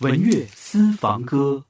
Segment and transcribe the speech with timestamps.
[0.00, 1.62] 文乐私房歌。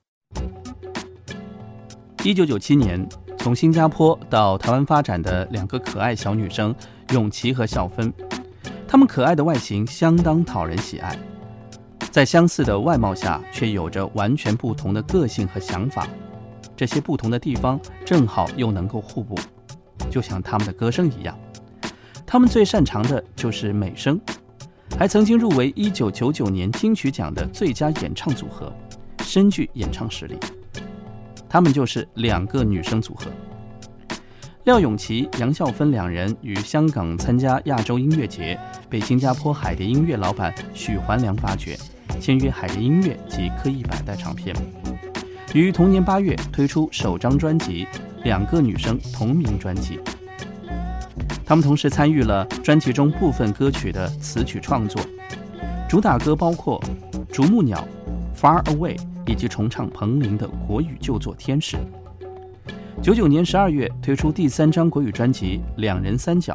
[2.22, 3.04] 一九九七年，
[3.38, 6.72] 从新加坡到台湾发展的两个可爱小女生
[7.12, 8.12] 永琪和孝芬，
[8.86, 11.18] 她们可爱的外形相当讨人喜爱，
[12.12, 16.06] 在相似的外貌下，却有着完全不同的个性和想法。
[16.76, 19.36] 这些不同的地方正好又能够互补，
[20.08, 21.36] 就像他们的歌声一样。
[22.24, 24.20] 他们最擅长的就是美声。
[24.98, 28.70] 还曾经入围一九九九年金曲奖的最佳演唱组合，
[29.22, 30.36] 深具演唱实力。
[31.48, 33.30] 他们就是两个女生组合，
[34.64, 38.58] 廖咏琪、杨孝芬两人于香港参加亚洲音乐节，
[38.88, 41.78] 被新加坡海蝶音乐老板许环良发掘，
[42.20, 44.54] 签约海蝶音乐及科艺百代唱片，
[45.54, 47.84] 于同年八月推出首张专辑
[48.22, 49.98] 《两个女生》同名专辑。
[51.50, 55.02] 他们同时参与了专辑中部分歌曲的词曲创作，
[55.88, 56.80] 主打歌包括
[57.34, 57.84] 《啄木鸟》
[58.40, 58.96] 《Far Away》
[59.26, 61.76] 以及重唱彭羚的国语旧作《天使》。
[63.02, 66.54] 九九年十二月推出第三张国语专辑《两人三角》，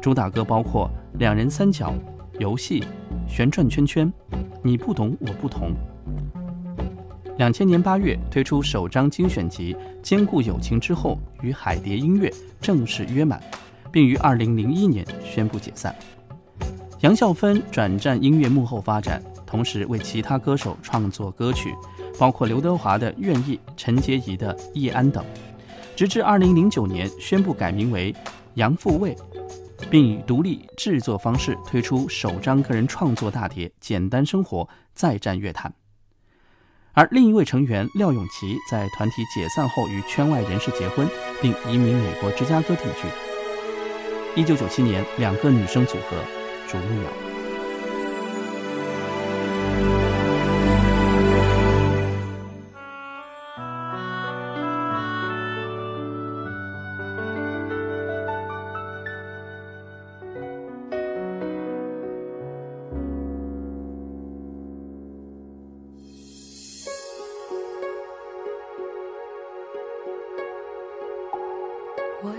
[0.00, 1.90] 主打歌包括《两人三角》
[2.40, 2.80] 《游戏》
[3.32, 4.12] 《旋转圈圈》
[4.60, 5.70] 《你不懂我不同》。
[7.38, 9.72] 两千年八月推出首张精选集
[10.02, 12.28] 《兼顾友情》之后，与海蝶音乐
[12.60, 13.40] 正式约满。
[13.96, 15.96] 并于二零零一年宣布解散。
[17.00, 21.74] 杨孝芬转战音乐幕后发展，同时为其他歌手创作歌曲，
[22.18, 25.24] 包括刘德华的《愿意》、陈洁仪的《叶安》等。
[25.96, 28.14] 直至二零零九年宣布改名为
[28.56, 29.16] 杨富卫，
[29.88, 35.72] 并以独立制作方式推出首张个人创作大碟《简单生活》，再战乐坛。
[36.92, 41.08] 而另一位成员廖永琪在团体解散后与圈外人士结婚，
[41.40, 43.08] 并移民美国芝加哥定居。
[44.36, 46.16] 一九九七年，两个女生组合，
[46.68, 47.35] 啄木鸟。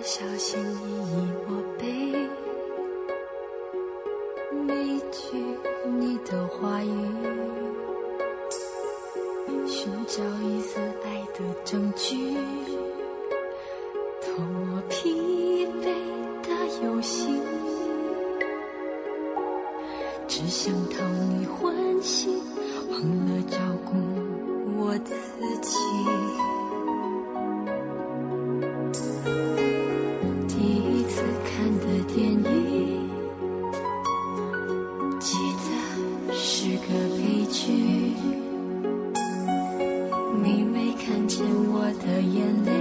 [0.07, 0.63] 小心翼
[1.11, 1.85] 翼我背
[4.65, 5.37] 每一句
[5.99, 6.87] 你的话语，
[9.67, 12.37] 寻找一丝爱的证据，
[14.21, 15.83] 偷我疲惫
[16.41, 16.49] 的
[16.85, 17.41] 游戏，
[20.25, 21.36] 只想讨你
[42.17, 42.71] 的眼泪，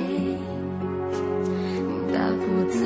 [2.11, 2.79] 大步走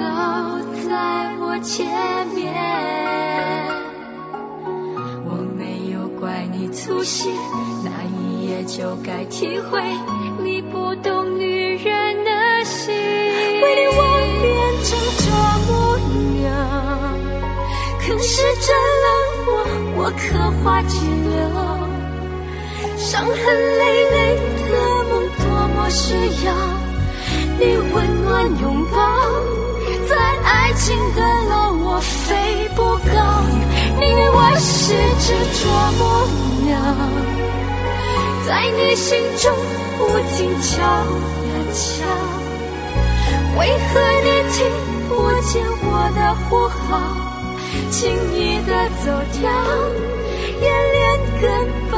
[0.88, 0.91] 在
[1.38, 1.87] 我前
[2.34, 2.53] 面，
[5.25, 7.33] 我没有怪你粗心，
[7.84, 9.81] 那一夜就该体会
[10.43, 12.93] 你不懂女人的心。
[12.93, 14.03] 为你我
[14.43, 14.50] 变
[14.83, 15.31] 成啄
[15.69, 15.71] 木
[16.41, 16.50] 鸟，
[18.00, 18.72] 可是这
[19.05, 19.09] 冷
[19.47, 19.49] 漠
[20.03, 20.97] 我刻画治
[21.31, 21.79] 疗。
[23.00, 24.37] 伤痕累累
[24.71, 24.77] 的
[25.09, 25.44] 梦，多
[25.75, 26.12] 么需
[26.44, 26.53] 要
[27.59, 28.99] 你温暖拥抱。
[30.06, 33.19] 在爱情的路，我飞不高，
[33.99, 35.66] 宁愿我是只啄
[35.97, 36.00] 木
[36.66, 36.77] 鸟，
[38.47, 39.50] 在你心中
[39.97, 40.06] 不
[40.37, 41.81] 停敲呀敲。
[43.59, 44.59] 为何你听
[45.09, 45.10] 不
[45.49, 47.16] 见我的呼号，
[47.91, 47.99] 轻
[48.34, 48.71] 易的
[49.03, 49.10] 走
[49.41, 49.50] 掉，
[50.60, 51.00] 也连
[51.41, 51.50] 根
[51.91, 51.97] 拔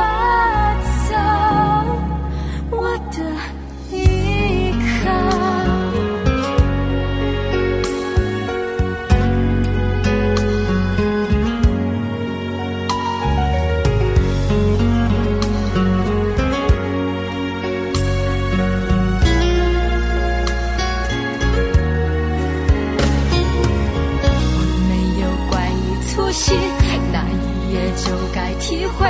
[27.12, 29.08] 那一夜就该体会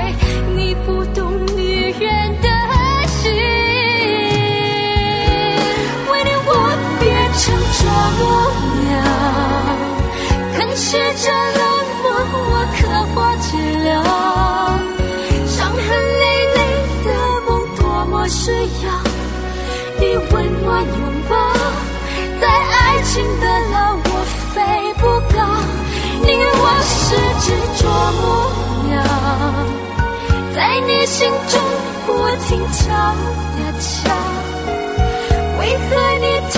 [0.56, 2.48] 你不懂女人的
[3.08, 3.32] 心。
[6.10, 6.50] 为你我
[7.00, 7.02] 变
[7.34, 7.42] 成
[7.72, 7.80] 啄
[8.18, 8.20] 木
[8.82, 8.90] 鸟
[10.56, 10.90] 啃噬
[11.22, 11.24] 着
[11.58, 11.60] 冷
[12.02, 12.04] 漠
[12.34, 12.80] 我刻
[13.14, 13.46] 画脊
[13.82, 13.90] 梁
[15.46, 15.80] 伤痕
[16.20, 16.22] 累
[16.54, 16.58] 累
[17.04, 17.06] 的
[17.46, 18.86] 梦多么需要
[19.98, 20.02] 你
[20.32, 20.98] 温暖拥
[21.28, 21.32] 抱
[22.40, 24.06] 在爱情的牢我
[24.52, 24.60] 飞
[24.98, 25.02] 不
[25.36, 25.81] 高。
[26.24, 27.04] 你我是
[27.40, 27.46] 执
[27.78, 27.82] 着
[28.18, 28.22] 木
[28.88, 28.92] 鸟，
[30.54, 31.52] 在你心中。
[32.04, 32.10] 不
[32.46, 34.10] 停敲呀敲，
[35.58, 35.90] 为何
[36.20, 36.54] 你听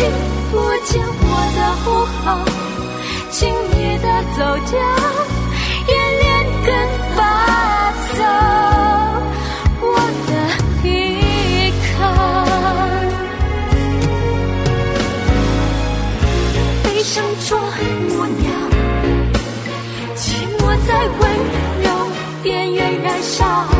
[0.50, 0.52] 不
[0.84, 0.90] 见
[1.20, 1.86] 我的呼
[2.24, 2.26] 号？
[3.30, 3.36] 轻
[3.70, 4.38] 易的走
[4.70, 4.74] 掉，
[20.86, 21.30] 在温
[21.82, 22.08] 柔
[22.42, 23.73] 边缘燃烧。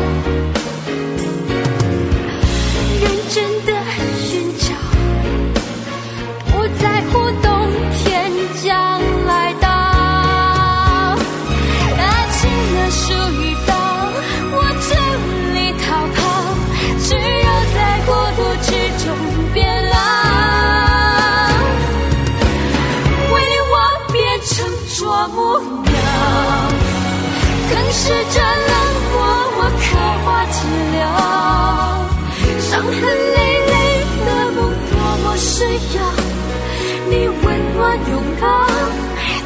[37.09, 37.43] 你温
[37.75, 38.11] 暖拥
[38.41, 38.43] 抱。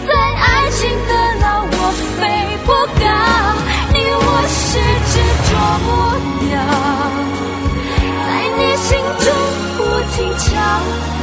[0.08, 1.74] 在爱情的牢，我
[2.18, 2.20] 飞
[2.66, 2.68] 不
[3.00, 3.04] 高。
[3.94, 4.68] 你我是
[5.10, 5.14] 只
[5.48, 5.50] 啄
[5.86, 5.88] 木
[6.48, 6.52] 鸟，
[8.26, 8.28] 在
[8.58, 8.88] 你心
[9.20, 9.26] 中
[9.78, 9.80] 不
[10.14, 10.48] 停敲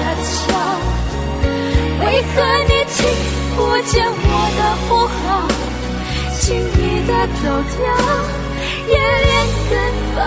[0.03, 0.31] 呀敲。
[1.99, 2.03] 为
[2.35, 2.35] 何
[2.69, 2.99] 你听
[3.57, 3.59] 不
[3.91, 5.25] 见我的呼号？
[6.39, 6.79] 轻易
[7.09, 7.11] 的
[7.43, 7.45] 走
[7.77, 7.85] 掉，
[8.89, 9.29] 也连
[9.69, 9.73] 更
[10.15, 10.19] 暴。